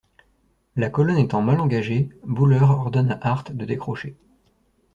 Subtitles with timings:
[0.75, 4.15] La colonne étant mal engagée, Buller ordonne à Hart de décrocher.